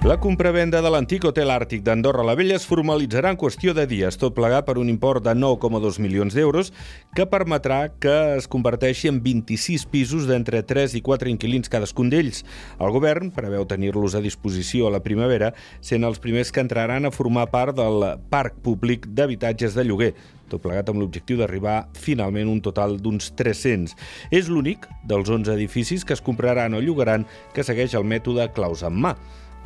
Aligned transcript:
La 0.00 0.14
compravenda 0.16 0.78
de 0.80 0.88
l'antic 0.88 1.26
hotel 1.28 1.50
àrtic 1.52 1.82
d'Andorra 1.84 2.22
la 2.24 2.32
Vella 2.32 2.54
es 2.56 2.64
formalitzarà 2.64 3.34
en 3.34 3.36
qüestió 3.36 3.74
de 3.76 3.82
dies, 3.84 4.16
tot 4.16 4.32
plegat 4.32 4.64
per 4.64 4.78
un 4.80 4.88
import 4.88 5.20
de 5.26 5.34
9,2 5.36 5.98
milions 6.00 6.32
d'euros 6.32 6.70
que 7.12 7.26
permetrà 7.28 7.82
que 8.00 8.14
es 8.38 8.48
converteixi 8.48 9.10
en 9.10 9.18
26 9.20 9.84
pisos 9.92 10.24
d'entre 10.24 10.62
3 10.64 10.94
i 10.96 11.02
4 11.04 11.28
inquilins 11.28 11.68
cadascun 11.68 12.08
d'ells. 12.08 12.46
El 12.80 12.94
govern 12.94 13.28
preveu 13.36 13.66
tenir-los 13.68 14.16
a 14.16 14.22
disposició 14.24 14.88
a 14.88 14.94
la 14.94 15.02
primavera, 15.04 15.52
sent 15.84 16.08
els 16.08 16.22
primers 16.24 16.48
que 16.48 16.64
entraran 16.64 17.04
a 17.04 17.12
formar 17.12 17.50
part 17.52 17.76
del 17.76 18.00
parc 18.32 18.56
públic 18.64 19.04
d'habitatges 19.04 19.76
de 19.76 19.84
lloguer, 19.84 20.14
tot 20.48 20.64
plegat 20.64 20.88
amb 20.88 21.04
l'objectiu 21.04 21.36
d'arribar 21.42 21.90
finalment 21.92 22.48
un 22.48 22.64
total 22.64 22.96
d'uns 22.96 23.34
300. 23.36 23.92
És 24.32 24.48
l'únic 24.48 24.88
dels 25.04 25.28
11 25.28 25.52
edificis 25.52 26.08
que 26.08 26.16
es 26.16 26.24
compraran 26.24 26.72
o 26.72 26.80
llogaran 26.80 27.28
que 27.52 27.68
segueix 27.68 27.92
el 28.00 28.08
mètode 28.08 28.48
claus 28.56 28.80
en 28.80 28.96
mà. 28.96 29.14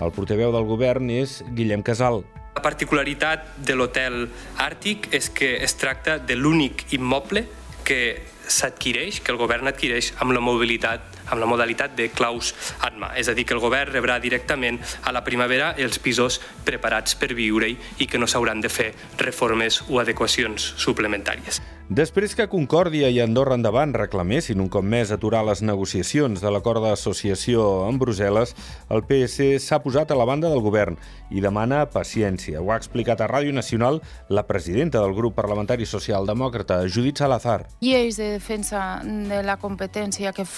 El 0.02 0.10
portaveu 0.14 0.50
del 0.54 0.66
govern 0.66 1.10
és 1.14 1.40
Guillem 1.54 1.84
Casal. 1.86 2.22
La 2.54 2.62
particularitat 2.62 3.46
de 3.66 3.74
l'hotel 3.78 4.28
Àrtic 4.62 5.08
és 5.14 5.30
que 5.30 5.56
es 5.62 5.74
tracta 5.78 6.18
de 6.18 6.36
l'únic 6.38 6.86
immoble 6.94 7.44
que 7.86 8.22
s'adquireix, 8.46 9.20
que 9.22 9.32
el 9.32 9.38
govern 9.40 9.70
adquireix 9.70 10.12
amb 10.22 10.34
la 10.36 10.42
mobilitat 10.44 11.13
amb 11.28 11.40
la 11.40 11.48
modalitat 11.50 11.96
de 11.96 12.08
claus 12.14 12.54
en 12.86 13.00
mà. 13.02 13.12
És 13.18 13.28
a 13.28 13.34
dir, 13.34 13.46
que 13.48 13.54
el 13.56 13.62
govern 13.62 13.92
rebrà 13.92 14.18
directament 14.20 14.80
a 15.04 15.12
la 15.12 15.24
primavera 15.24 15.74
els 15.78 15.98
pisos 15.98 16.40
preparats 16.64 17.16
per 17.18 17.32
viure-hi 17.34 17.78
i 17.98 18.08
que 18.10 18.18
no 18.18 18.28
s'hauran 18.30 18.60
de 18.64 18.72
fer 18.72 18.92
reformes 19.20 19.82
o 19.88 20.00
adequacions 20.02 20.74
suplementàries. 20.80 21.62
Després 21.84 22.32
que 22.32 22.46
Concòrdia 22.48 23.10
i 23.12 23.18
Andorra 23.20 23.58
Endavant 23.58 23.90
reclamessin 23.92 24.62
un 24.62 24.70
cop 24.72 24.86
més 24.88 25.10
aturar 25.12 25.42
les 25.44 25.60
negociacions 25.60 26.40
de 26.40 26.48
l'acord 26.48 26.80
d'associació 26.80 27.84
amb 27.84 28.00
Brussel·les, 28.00 28.54
el 28.88 29.04
PS 29.04 29.60
s'ha 29.60 29.82
posat 29.84 30.08
a 30.08 30.16
la 30.16 30.24
banda 30.24 30.48
del 30.48 30.64
govern 30.64 30.96
i 31.28 31.42
demana 31.44 31.82
paciència. 31.92 32.62
Ho 32.62 32.72
ha 32.72 32.78
explicat 32.80 33.20
a 33.20 33.28
Ràdio 33.28 33.52
Nacional 33.52 34.00
la 34.32 34.46
presidenta 34.48 35.02
del 35.04 35.12
grup 35.12 35.36
parlamentari 35.36 35.84
socialdemòcrata, 35.84 36.80
Judit 36.88 37.20
Salazar. 37.20 37.66
Lleis 37.84 38.16
de 38.16 38.30
defensa 38.32 39.02
de 39.04 39.42
la 39.44 39.58
competència 39.60 40.32
que 40.32 40.48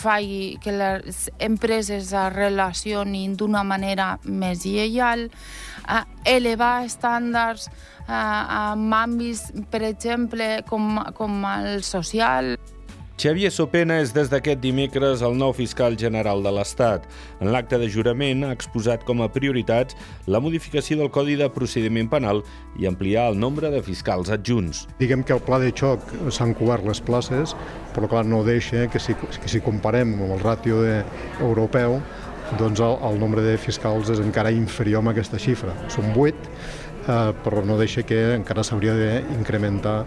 que 0.63 0.73
les 0.73 1.27
empreses 1.39 2.13
es 2.13 2.33
relacionin 2.35 3.37
d'una 3.37 3.65
manera 3.65 4.17
més 4.25 4.65
lleial, 4.67 5.29
a 5.87 6.05
elevar 6.27 6.85
estàndards 6.87 7.69
en 8.07 8.87
àmbits, 8.95 9.51
per 9.71 9.83
exemple, 9.87 10.63
com, 10.69 11.01
com 11.15 11.45
el 11.51 11.83
social. 11.87 12.57
Xavier 13.17 13.49
Sopena 13.49 13.95
és 14.05 14.11
des 14.13 14.29
d'aquest 14.29 14.59
dimecres 14.61 15.23
el 15.25 15.39
nou 15.41 15.55
fiscal 15.57 15.95
general 15.97 16.43
de 16.45 16.51
l'Estat. 16.53 17.07
En 17.41 17.49
l'acte 17.49 17.79
de 17.81 17.89
jurament 17.89 18.45
ha 18.45 18.51
exposat 18.53 19.07
com 19.09 19.23
a 19.25 19.31
prioritats 19.33 19.97
la 20.29 20.43
modificació 20.45 20.99
del 21.01 21.09
Codi 21.15 21.39
de 21.41 21.49
Procediment 21.55 22.11
Penal 22.13 22.43
i 22.77 22.85
ampliar 22.85 23.31
el 23.31 23.41
nombre 23.41 23.71
de 23.73 23.81
fiscals 23.81 24.29
adjunts. 24.29 24.85
Diguem 25.01 25.25
que 25.25 25.33
el 25.33 25.41
pla 25.41 25.63
de 25.65 25.73
xoc 25.73 26.05
s'han 26.29 26.53
cobert 26.61 26.85
les 26.85 27.01
places, 27.01 27.57
però 27.97 28.13
clar, 28.13 28.27
no 28.29 28.45
deixa 28.45 28.85
que 28.93 29.01
si, 29.01 29.17
que 29.17 29.49
si 29.49 29.65
comparem 29.65 30.13
amb 30.19 30.37
el 30.37 30.45
ràtio 30.45 30.85
de, 30.85 30.99
europeu, 31.41 32.03
doncs 32.61 32.85
el, 32.85 32.99
el 33.01 33.17
nombre 33.19 33.41
de 33.43 33.57
fiscals 33.57 34.13
és 34.13 34.21
encara 34.21 34.53
inferior 34.53 35.01
a 35.09 35.17
aquesta 35.17 35.41
xifra. 35.41 35.73
Són 35.89 36.13
8, 36.13 36.53
eh, 37.09 37.33
però 37.45 37.65
no 37.65 37.79
deixa 37.79 38.05
que 38.07 38.21
encara 38.37 38.65
s'hauria 38.67 38.95
d'incrementar 38.99 39.99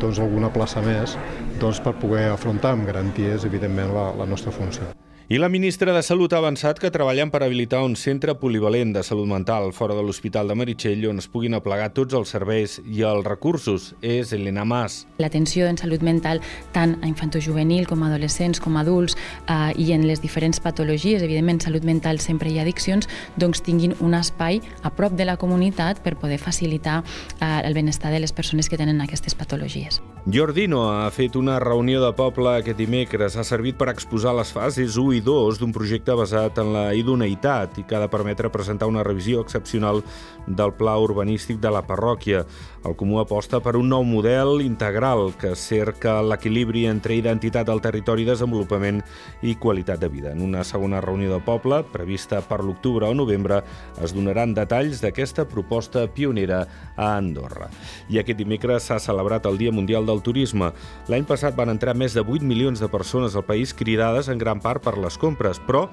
doncs, 0.00 0.20
alguna 0.20 0.52
plaça 0.52 0.82
més 0.84 1.16
doncs, 1.60 1.80
per 1.80 1.96
poder 2.00 2.28
afrontar 2.32 2.74
amb 2.76 2.88
garanties, 2.88 3.44
evidentment, 3.48 3.94
la, 3.96 4.10
la 4.16 4.28
nostra 4.28 4.52
funció. 4.52 4.90
I 5.28 5.38
la 5.38 5.48
ministra 5.48 5.92
de 5.92 6.04
Salut 6.06 6.30
ha 6.36 6.38
avançat 6.38 6.78
que 6.78 6.92
treballen 6.94 7.32
per 7.34 7.40
habilitar 7.42 7.80
un 7.82 7.96
centre 7.98 8.36
polivalent 8.38 8.92
de 8.94 9.00
salut 9.02 9.26
mental 9.26 9.72
fora 9.74 9.96
de 9.98 10.04
l'Hospital 10.06 10.46
de 10.46 10.54
Meritxell 10.54 11.02
on 11.10 11.18
es 11.18 11.26
puguin 11.26 11.56
aplegar 11.58 11.88
tots 11.96 12.14
els 12.14 12.30
serveis 12.30 12.76
i 12.86 13.00
els 13.02 13.26
recursos. 13.26 13.88
És 14.06 14.30
Elena 14.36 14.62
Mas. 14.62 15.00
L'atenció 15.18 15.66
en 15.66 15.80
salut 15.82 16.04
mental 16.06 16.38
tant 16.70 16.94
a 17.00 17.10
infantojuvenil 17.10 17.88
com 17.90 18.04
a 18.04 18.10
adolescents 18.12 18.62
com 18.62 18.78
a 18.78 18.84
adults 18.86 19.16
eh, 19.50 19.72
i 19.74 19.90
en 19.96 20.06
les 20.06 20.22
diferents 20.22 20.62
patologies, 20.62 21.24
evidentment 21.26 21.58
salut 21.64 21.82
mental 21.82 22.22
sempre 22.22 22.52
hi 22.52 22.60
ha 22.60 22.62
addiccions, 22.62 23.10
doncs 23.34 23.64
tinguin 23.66 23.96
un 23.98 24.14
espai 24.14 24.60
a 24.86 24.94
prop 24.94 25.18
de 25.18 25.26
la 25.26 25.34
comunitat 25.42 26.04
per 26.06 26.14
poder 26.22 26.38
facilitar 26.38 27.00
eh, 27.40 27.50
el 27.64 27.74
benestar 27.74 28.14
de 28.14 28.22
les 28.22 28.30
persones 28.30 28.70
que 28.70 28.78
tenen 28.78 29.02
aquestes 29.02 29.34
patologies. 29.34 29.98
Jordino 30.26 30.80
ha 30.90 31.06
fet 31.14 31.36
una 31.38 31.60
reunió 31.62 32.00
de 32.02 32.08
poble 32.18 32.56
aquest 32.56 32.80
dimecres. 32.80 33.36
Ha 33.38 33.44
servit 33.46 33.76
per 33.78 33.86
exposar 33.92 34.32
les 34.34 34.48
fases 34.50 34.96
1 34.98 35.12
i 35.14 35.20
2 35.22 35.60
d'un 35.60 35.70
projecte 35.70 36.16
basat 36.18 36.58
en 36.58 36.72
la 36.74 36.82
idoneïtat 36.98 37.78
i 37.78 37.84
que 37.86 37.94
ha 37.94 38.00
de 38.02 38.08
permetre 38.10 38.50
presentar 38.50 38.88
una 38.90 39.04
revisió 39.06 39.44
excepcional 39.44 40.02
del 40.48 40.72
pla 40.74 40.96
urbanístic 40.98 41.60
de 41.62 41.70
la 41.70 41.84
parròquia. 41.86 42.42
El 42.86 42.96
Comú 42.98 43.20
aposta 43.20 43.60
per 43.62 43.76
un 43.78 43.86
nou 43.90 44.02
model 44.06 44.64
integral 44.64 45.30
que 45.38 45.54
cerca 45.54 46.16
l'equilibri 46.22 46.84
entre 46.90 47.14
identitat 47.14 47.70
del 47.70 47.82
territori, 47.82 48.26
desenvolupament 48.26 49.00
i 49.46 49.54
qualitat 49.54 50.02
de 50.02 50.10
vida. 50.10 50.34
En 50.34 50.42
una 50.42 50.64
segona 50.66 51.00
reunió 51.00 51.30
de 51.36 51.40
poble, 51.46 51.84
prevista 51.94 52.42
per 52.42 52.64
l'octubre 52.64 53.06
o 53.06 53.14
novembre, 53.14 53.62
es 54.02 54.14
donaran 54.14 54.54
detalls 54.58 55.02
d'aquesta 55.02 55.46
proposta 55.46 56.08
pionera 56.10 56.64
a 56.96 57.14
Andorra. 57.14 57.70
I 58.10 58.18
aquest 58.18 58.42
dimecres 58.42 58.90
s'ha 58.90 58.98
celebrat 59.02 59.46
el 59.46 59.58
Dia 59.58 59.74
Mundial 59.74 60.06
del 60.16 60.24
Turisme. 60.24 60.72
L'any 61.12 61.28
passat 61.28 61.56
van 61.56 61.70
entrar 61.72 61.94
més 61.94 62.16
de 62.16 62.24
8 62.24 62.44
milions 62.44 62.80
de 62.80 62.88
persones 62.88 63.36
al 63.36 63.44
país 63.44 63.74
cridades 63.76 64.30
en 64.32 64.40
gran 64.40 64.62
part 64.64 64.82
per 64.82 64.96
les 64.98 65.20
compres, 65.20 65.60
però 65.60 65.86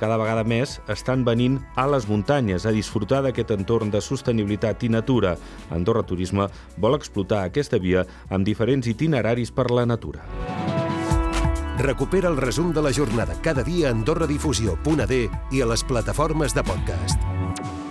cada 0.00 0.20
vegada 0.20 0.44
més 0.44 0.78
estan 0.92 1.24
venint 1.24 1.58
a 1.80 1.88
les 1.88 2.06
muntanyes 2.08 2.66
a 2.66 2.74
disfrutar 2.76 3.24
d'aquest 3.24 3.56
entorn 3.56 3.90
de 3.90 4.04
sostenibilitat 4.04 4.84
i 4.84 4.92
natura. 4.92 5.36
Andorra 5.72 6.04
Turisme 6.04 6.50
vol 6.76 6.98
explotar 6.98 7.44
aquesta 7.44 7.80
via 7.80 8.04
amb 8.28 8.46
diferents 8.46 8.88
itineraris 8.90 9.52
per 9.52 9.70
la 9.72 9.86
natura. 9.88 10.26
Recupera 11.80 12.28
el 12.28 12.36
resum 12.36 12.74
de 12.76 12.82
la 12.84 12.92
jornada 12.92 13.36
cada 13.40 13.64
dia 13.64 13.88
a 13.88 13.94
AndorraDifusió.d 13.96 15.20
i 15.50 15.62
a 15.62 15.70
les 15.72 15.84
plataformes 15.84 16.52
de 16.52 16.66
podcast. 16.66 17.89